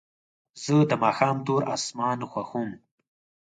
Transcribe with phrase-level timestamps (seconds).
[0.63, 2.69] زه د ماښام تور اسمان خوښوم.